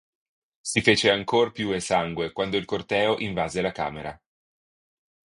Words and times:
Si 0.61 0.81
fece 0.81 1.11
ancor 1.11 1.51
più 1.51 1.69
esangue 1.73 2.31
quando 2.31 2.57
il 2.57 2.65
corteo 2.65 3.19
invase 3.19 3.61
la 3.61 3.71
camera. 3.71 4.19